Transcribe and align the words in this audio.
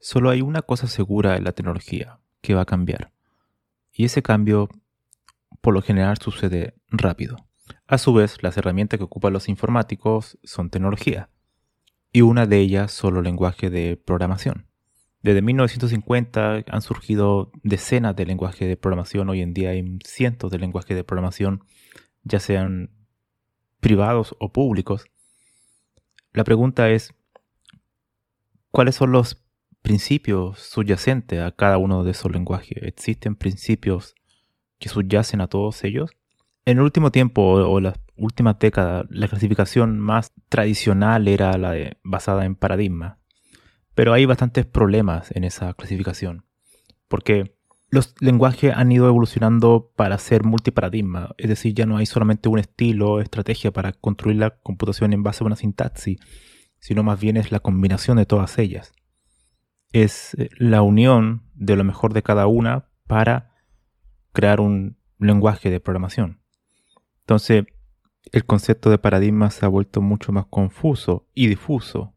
Solo 0.00 0.30
hay 0.30 0.42
una 0.42 0.62
cosa 0.62 0.86
segura 0.86 1.36
en 1.36 1.44
la 1.44 1.52
tecnología 1.52 2.20
que 2.40 2.54
va 2.54 2.62
a 2.62 2.66
cambiar. 2.66 3.12
Y 3.92 4.04
ese 4.04 4.22
cambio 4.22 4.68
por 5.60 5.74
lo 5.74 5.82
general 5.82 6.18
sucede 6.18 6.74
rápido. 6.88 7.36
A 7.86 7.98
su 7.98 8.14
vez, 8.14 8.42
las 8.42 8.56
herramientas 8.56 8.98
que 8.98 9.04
ocupan 9.04 9.32
los 9.32 9.48
informáticos 9.48 10.38
son 10.44 10.70
tecnología. 10.70 11.30
Y 12.12 12.22
una 12.22 12.46
de 12.46 12.58
ellas 12.58 12.92
son 12.92 13.14
los 13.14 13.24
lenguajes 13.24 13.70
de 13.70 13.96
programación. 13.96 14.66
Desde 15.22 15.42
1950 15.42 16.64
han 16.66 16.82
surgido 16.82 17.50
decenas 17.62 18.14
de 18.14 18.24
lenguajes 18.24 18.68
de 18.68 18.76
programación, 18.76 19.28
hoy 19.28 19.42
en 19.42 19.52
día 19.52 19.70
hay 19.70 19.98
cientos 20.04 20.50
de 20.50 20.58
lenguajes 20.58 20.96
de 20.96 21.02
programación, 21.02 21.64
ya 22.22 22.38
sean 22.38 22.90
privados 23.80 24.36
o 24.38 24.52
públicos. 24.52 25.06
La 26.32 26.44
pregunta 26.44 26.88
es, 26.90 27.14
¿cuáles 28.70 28.94
son 28.94 29.10
los 29.10 29.42
principios 29.82 30.58
subyacentes 30.58 31.40
a 31.40 31.52
cada 31.52 31.78
uno 31.78 32.04
de 32.04 32.10
esos 32.12 32.30
lenguajes? 32.32 32.78
¿Existen 32.82 33.36
principios 33.36 34.14
que 34.78 34.88
subyacen 34.88 35.40
a 35.40 35.48
todos 35.48 35.84
ellos? 35.84 36.10
En 36.64 36.78
el 36.78 36.84
último 36.84 37.10
tiempo 37.10 37.42
o, 37.42 37.80
las 37.80 37.98
últimas 38.16 38.58
décadas, 38.58 39.06
la 39.10 39.28
clasificación 39.28 39.98
más 39.98 40.32
tradicional 40.48 41.28
era 41.28 41.56
la 41.56 41.96
basada 42.02 42.44
en 42.44 42.54
paradigma 42.54 43.18
pero 43.98 44.12
hay 44.12 44.26
bastantes 44.26 44.64
problemas 44.64 45.32
en 45.34 45.42
esa 45.42 45.74
clasificación, 45.74 46.44
porque 47.08 47.58
los 47.90 48.14
lenguajes 48.20 48.72
han 48.72 48.92
ido 48.92 49.08
evolucionando 49.08 49.90
para 49.96 50.16
ser 50.18 50.44
multiparadigma, 50.44 51.34
es 51.36 51.48
decir, 51.48 51.74
ya 51.74 51.84
no 51.84 51.96
hay 51.96 52.06
solamente 52.06 52.48
un 52.48 52.60
estilo 52.60 53.14
o 53.14 53.20
estrategia 53.20 53.72
para 53.72 53.90
construir 53.90 54.36
la 54.36 54.50
computación 54.50 55.12
en 55.14 55.24
base 55.24 55.42
a 55.42 55.48
una 55.48 55.56
sintaxis, 55.56 56.20
sino 56.78 57.02
más 57.02 57.18
bien 57.18 57.36
es 57.36 57.50
la 57.50 57.58
combinación 57.58 58.18
de 58.18 58.26
todas 58.26 58.56
ellas. 58.60 58.92
Es 60.00 60.36
la 60.58 60.82
unión 60.82 61.42
de 61.54 61.76
lo 61.76 61.84
mejor 61.84 62.12
de 62.12 62.22
cada 62.22 62.46
una 62.46 62.88
para 63.06 63.54
crear 64.32 64.60
un 64.60 64.96
lenguaje 65.18 65.70
de 65.70 65.80
programación. 65.80 66.40
Entonces, 67.20 67.64
el 68.30 68.44
concepto 68.44 68.90
de 68.90 68.98
paradigma 68.98 69.50
se 69.50 69.64
ha 69.64 69.68
vuelto 69.68 70.00
mucho 70.00 70.32
más 70.32 70.46
confuso 70.46 71.26
y 71.34 71.48
difuso 71.48 72.14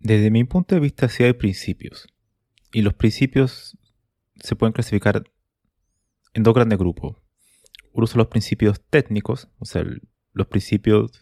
desde 0.00 0.30
mi 0.30 0.44
punto 0.44 0.74
de 0.74 0.80
vista 0.80 1.08
sí 1.08 1.24
hay 1.24 1.34
principios. 1.34 2.08
Y 2.72 2.82
los 2.82 2.94
principios 2.94 3.76
se 4.36 4.56
pueden 4.56 4.72
clasificar 4.72 5.22
en 6.32 6.42
dos 6.42 6.54
grandes 6.54 6.78
grupos. 6.78 7.18
Uno 7.92 8.06
son 8.06 8.18
los 8.18 8.28
principios 8.28 8.80
técnicos, 8.88 9.48
o 9.58 9.66
sea, 9.66 9.84
los 10.32 10.46
principios 10.46 11.20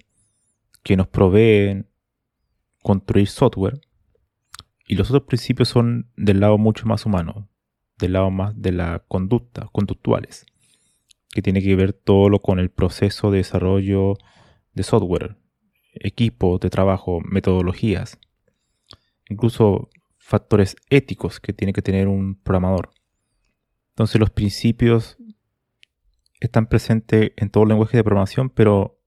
que 0.84 0.96
nos 0.96 1.08
proveen 1.08 1.90
construir 2.82 3.26
software. 3.26 3.80
Y 4.88 4.96
los 4.96 5.10
otros 5.10 5.28
principios 5.28 5.68
son 5.68 6.10
del 6.16 6.40
lado 6.40 6.58
mucho 6.58 6.86
más 6.86 7.06
humano, 7.06 7.48
del 7.98 8.14
lado 8.14 8.30
más 8.30 8.60
de 8.60 8.72
la 8.72 9.04
conducta, 9.06 9.68
conductuales, 9.70 10.46
que 11.30 11.42
tiene 11.42 11.62
que 11.62 11.76
ver 11.76 11.92
todo 11.92 12.28
lo 12.28 12.40
con 12.40 12.58
el 12.58 12.70
proceso 12.70 13.30
de 13.30 13.38
desarrollo 13.38 14.14
de 14.72 14.82
software, 14.82 15.36
equipos 15.92 16.58
de 16.58 16.70
trabajo, 16.70 17.20
metodologías 17.20 18.18
incluso 19.28 19.90
factores 20.16 20.76
éticos 20.90 21.40
que 21.40 21.52
tiene 21.52 21.72
que 21.72 21.82
tener 21.82 22.08
un 22.08 22.34
programador. 22.34 22.90
Entonces 23.90 24.20
los 24.20 24.30
principios 24.30 25.18
están 26.40 26.66
presentes 26.66 27.32
en 27.36 27.50
todo 27.50 27.64
el 27.64 27.70
lenguaje 27.70 27.96
de 27.96 28.04
programación, 28.04 28.50
pero 28.50 29.00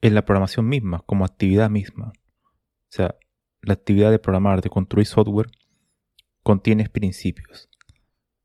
en 0.00 0.14
la 0.14 0.24
programación 0.24 0.68
misma, 0.68 1.02
como 1.06 1.24
actividad 1.24 1.70
misma. 1.70 2.12
O 2.14 2.90
sea, 2.90 3.16
la 3.66 3.74
actividad 3.74 4.10
de 4.10 4.18
programar, 4.18 4.62
de 4.62 4.70
construir 4.70 5.06
software, 5.06 5.50
contiene 6.42 6.88
principios. 6.88 7.68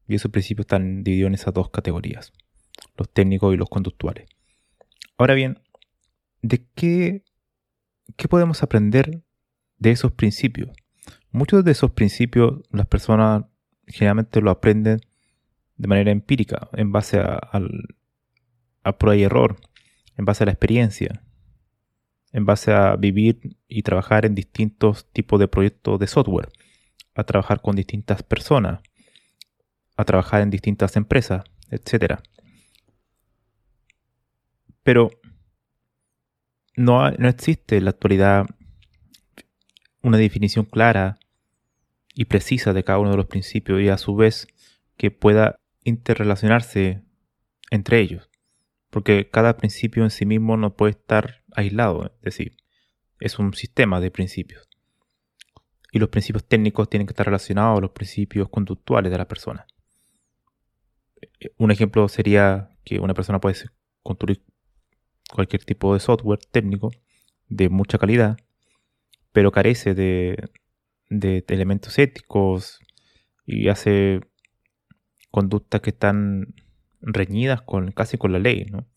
Y 0.07 0.15
esos 0.15 0.31
principios 0.31 0.65
están 0.65 1.03
divididos 1.03 1.27
en 1.27 1.35
esas 1.35 1.53
dos 1.53 1.69
categorías, 1.69 2.33
los 2.97 3.09
técnicos 3.09 3.53
y 3.53 3.57
los 3.57 3.69
conductuales. 3.69 4.27
Ahora 5.17 5.35
bien, 5.35 5.59
¿de 6.41 6.65
qué, 6.73 7.23
qué 8.17 8.27
podemos 8.27 8.63
aprender 8.63 9.23
de 9.77 9.91
esos 9.91 10.11
principios? 10.11 10.71
Muchos 11.29 11.63
de 11.63 11.71
esos 11.71 11.91
principios 11.91 12.61
las 12.71 12.87
personas 12.87 13.45
generalmente 13.85 14.41
lo 14.41 14.49
aprenden 14.49 15.01
de 15.77 15.87
manera 15.87 16.11
empírica, 16.11 16.69
en 16.73 16.91
base 16.91 17.19
a, 17.19 17.39
a 18.83 18.97
prueba 18.97 19.15
y 19.15 19.23
error, 19.23 19.57
en 20.17 20.25
base 20.25 20.43
a 20.43 20.45
la 20.45 20.51
experiencia, 20.51 21.23
en 22.31 22.45
base 22.45 22.71
a 22.71 22.95
vivir 22.95 23.57
y 23.67 23.83
trabajar 23.83 24.25
en 24.25 24.35
distintos 24.35 25.09
tipos 25.11 25.39
de 25.39 25.47
proyectos 25.47 25.99
de 25.99 26.07
software, 26.07 26.49
a 27.15 27.23
trabajar 27.23 27.61
con 27.61 27.75
distintas 27.75 28.23
personas, 28.23 28.81
a 29.97 30.05
trabajar 30.05 30.41
en 30.41 30.49
distintas 30.49 30.95
empresas, 30.95 31.43
etc. 31.69 32.19
Pero 34.83 35.11
no, 36.75 37.11
no 37.11 37.27
existe 37.27 37.77
en 37.77 37.85
la 37.85 37.91
actualidad 37.91 38.45
una 40.01 40.17
definición 40.17 40.65
clara 40.65 41.19
y 42.13 42.25
precisa 42.25 42.73
de 42.73 42.83
cada 42.83 42.99
uno 42.99 43.11
de 43.11 43.17
los 43.17 43.27
principios 43.27 43.81
y 43.81 43.89
a 43.89 43.97
su 43.97 44.15
vez 44.15 44.47
que 44.97 45.11
pueda 45.11 45.55
interrelacionarse 45.83 47.03
entre 47.69 47.99
ellos. 47.99 48.29
Porque 48.89 49.29
cada 49.29 49.57
principio 49.57 50.03
en 50.03 50.09
sí 50.09 50.25
mismo 50.25 50.57
no 50.57 50.75
puede 50.75 50.91
estar 50.91 51.40
aislado, 51.55 52.05
es 52.05 52.21
decir, 52.21 52.57
es 53.19 53.39
un 53.39 53.53
sistema 53.53 53.99
de 53.99 54.11
principios. 54.11 54.67
Y 55.91 55.99
los 55.99 56.09
principios 56.09 56.45
técnicos 56.47 56.89
tienen 56.89 57.05
que 57.07 57.11
estar 57.11 57.25
relacionados 57.25 57.77
a 57.77 57.81
los 57.81 57.91
principios 57.91 58.49
conductuales 58.49 59.11
de 59.11 59.17
la 59.17 59.27
persona. 59.27 59.65
Un 61.57 61.71
ejemplo 61.71 62.07
sería 62.07 62.69
que 62.83 62.99
una 62.99 63.13
persona 63.13 63.39
puede 63.39 63.57
construir 64.01 64.43
cualquier 65.33 65.63
tipo 65.63 65.93
de 65.93 65.99
software 65.99 66.39
técnico 66.39 66.91
de 67.47 67.69
mucha 67.69 67.97
calidad, 67.97 68.37
pero 69.31 69.51
carece 69.51 69.93
de, 69.93 70.49
de 71.09 71.43
elementos 71.47 71.99
éticos 71.99 72.79
y 73.45 73.67
hace 73.67 74.21
conductas 75.29 75.81
que 75.81 75.91
están 75.91 76.53
reñidas 77.01 77.61
con 77.61 77.91
casi 77.91 78.17
con 78.17 78.31
la 78.31 78.39
ley, 78.39 78.65
¿no? 78.65 78.87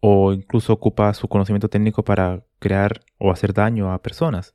O 0.00 0.32
incluso 0.32 0.72
ocupa 0.72 1.12
su 1.14 1.28
conocimiento 1.28 1.68
técnico 1.68 2.04
para 2.04 2.44
crear 2.58 3.00
o 3.18 3.32
hacer 3.32 3.52
daño 3.52 3.92
a 3.92 4.02
personas. 4.02 4.54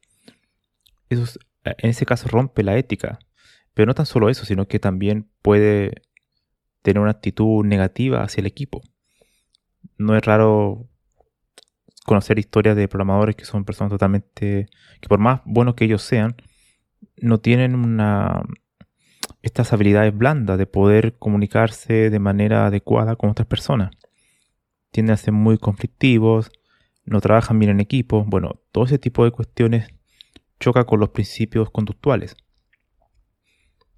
Eso 1.10 1.40
en 1.64 1.90
ese 1.90 2.06
caso 2.06 2.28
rompe 2.28 2.64
la 2.64 2.78
ética. 2.78 3.20
Pero 3.74 3.88
no 3.88 3.94
tan 3.94 4.06
solo 4.06 4.30
eso, 4.30 4.46
sino 4.46 4.68
que 4.68 4.80
también 4.80 5.30
puede 5.42 6.04
tener 6.82 7.02
una 7.02 7.12
actitud 7.12 7.66
negativa 7.66 8.22
hacia 8.22 8.42
el 8.42 8.48
equipo. 8.48 8.82
No 9.98 10.16
es 10.16 10.24
raro 10.24 10.88
conocer 12.06 12.38
historias 12.38 12.76
de 12.76 12.88
programadores 12.88 13.36
que 13.36 13.46
son 13.46 13.66
personas 13.66 13.92
totalmente, 13.92 14.68
que 15.02 15.08
por 15.08 15.20
más 15.20 15.42
buenos 15.46 15.76
que 15.76 15.86
ellos 15.86 16.02
sean, 16.02 16.36
no 17.18 17.40
tienen 17.40 17.76
una 17.76 18.44
estas 19.42 19.74
habilidades 19.74 20.18
blandas 20.18 20.58
de 20.58 20.66
poder 20.66 21.18
comunicarse 21.18 22.10
de 22.10 22.20
manera 22.20 22.66
adecuada 22.66 23.16
con 23.16 23.30
otras 23.30 23.48
personas. 23.48 23.92
Tienden 24.94 25.16
a 25.16 25.18
ser 25.18 25.34
muy 25.34 25.58
conflictivos, 25.58 26.52
no 27.04 27.20
trabajan 27.20 27.58
bien 27.58 27.72
en 27.72 27.80
equipo. 27.80 28.24
Bueno, 28.26 28.62
todo 28.72 28.86
ese 28.86 29.00
tipo 29.00 29.26
de 29.26 29.32
cuestiones 29.32 29.88
choca 30.60 30.84
con 30.84 31.00
los 31.00 31.10
principios 31.10 31.72
conductuales. 31.72 32.36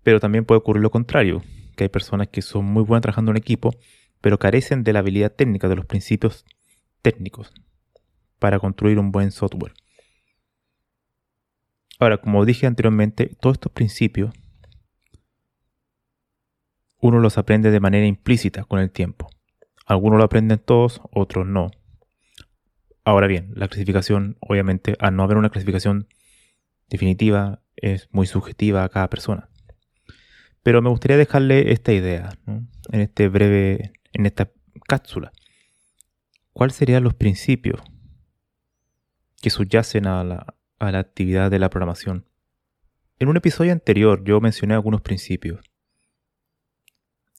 Pero 0.04 0.22
también 0.22 0.46
puede 0.46 0.60
ocurrir 0.60 0.82
lo 0.82 0.92
contrario, 0.92 1.44
que 1.76 1.84
hay 1.84 1.90
personas 1.90 2.30
que 2.30 2.42
son 2.42 2.64
muy 2.64 2.82
buenas 2.82 3.02
trabajando 3.02 3.32
en 3.32 3.38
equipo, 3.38 3.72
pero 4.22 4.40
carecen 4.40 4.86
de 4.86 4.94
la 4.94 5.00
habilidad 5.00 5.34
técnica, 5.34 5.68
de 5.68 5.76
los 5.76 5.86
principios 5.86 6.46
técnicos 7.02 7.54
para 8.40 8.58
construir 8.58 8.98
un 8.98 9.12
buen 9.12 9.32
software. 9.32 9.74
Ahora, 12.00 12.20
como 12.20 12.46
dije 12.46 12.68
anteriormente, 12.68 13.36
todos 13.42 13.56
estos 13.56 13.74
principios 13.74 14.34
uno 17.02 17.20
los 17.20 17.38
aprende 17.38 17.70
de 17.70 17.82
manera 17.82 18.06
implícita 18.06 18.64
con 18.64 18.80
el 18.80 18.92
tiempo. 18.92 19.35
Algunos 19.86 20.18
lo 20.18 20.26
aprenden 20.26 20.60
todos, 20.60 21.02
otros 21.12 21.46
no. 21.46 21.70
Ahora 23.04 23.28
bien, 23.28 23.52
la 23.56 23.68
clasificación, 23.68 24.38
obviamente, 24.40 24.96
al 25.00 25.16
no 25.16 25.24
haber 25.24 25.38
una 25.38 25.52
clasificación 25.52 26.08
definitiva, 26.90 27.62
es 27.76 28.10
muy 28.12 28.26
subjetiva 28.26 28.84
a 28.84 28.90
cada 28.90 29.10
persona. 29.10 29.50
Pero 30.64 30.82
me 30.82 30.90
gustaría 30.90 31.18
dejarle 31.18 31.72
esta 31.72 31.94
idea 31.94 32.32
en 32.48 33.00
este 33.00 33.30
breve, 33.30 33.94
en 34.14 34.26
esta 34.26 34.50
cápsula. 34.88 35.32
¿Cuáles 36.52 36.76
serían 36.76 37.04
los 37.04 37.14
principios 37.14 37.82
que 39.42 39.52
subyacen 39.52 40.08
a 40.08 40.24
la, 40.24 40.56
a 40.80 40.92
la 40.92 41.00
actividad 41.00 41.52
de 41.52 41.60
la 41.60 41.70
programación? 41.70 42.26
En 43.20 43.28
un 43.28 43.38
episodio 43.38 43.72
anterior 43.72 44.24
yo 44.24 44.42
mencioné 44.42 44.74
algunos 44.74 45.02
principios 45.02 45.60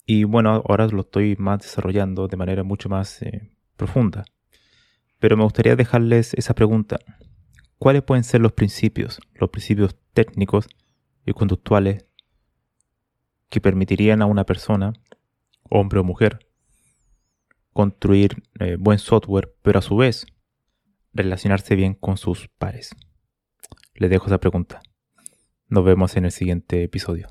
y 0.07 0.23
bueno, 0.23 0.63
ahora 0.69 0.87
lo 0.87 1.01
estoy 1.01 1.35
más 1.37 1.61
desarrollando 1.61 2.29
de 2.29 2.37
manera 2.37 2.63
mucho 2.63 2.89
más 2.89 3.21
eh, 3.23 3.51
profunda. 3.77 4.25
Pero 5.19 5.37
me 5.37 5.43
gustaría 5.43 5.75
dejarles 5.75 6.33
esa 6.35 6.55
pregunta. 6.55 7.01
¿Cuáles 7.79 8.03
pueden 8.03 8.23
ser 8.23 8.41
los 8.41 8.53
principios, 8.53 9.19
los 9.35 9.51
principios 9.51 9.97
técnicos 10.15 10.69
y 11.27 11.33
conductuales 11.33 12.07
que 13.51 13.61
permitirían 13.61 14.23
a 14.23 14.27
una 14.27 14.45
persona, 14.45 14.93
hombre 15.69 15.99
o 15.99 16.05
mujer, 16.05 16.39
construir 17.73 18.43
eh, 18.61 18.77
buen 18.79 18.99
software, 18.99 19.55
pero 19.63 19.81
a 19.81 19.83
su 19.83 19.97
vez 19.97 20.27
relacionarse 21.13 21.75
bien 21.75 21.95
con 21.95 22.17
sus 22.17 22.47
pares? 22.47 22.95
Les 23.95 24.09
dejo 24.09 24.27
esa 24.27 24.39
pregunta. 24.39 24.83
Nos 25.69 25.85
vemos 25.85 26.17
en 26.17 26.27
el 26.27 26.33
siguiente 26.33 26.85
episodio. 26.85 27.29